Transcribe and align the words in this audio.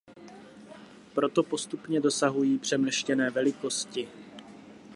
Proto 1.13 1.43
postupně 1.43 1.99
dosahují 1.99 2.57
přemrštěné 2.59 3.29
velikosti. 3.29 4.07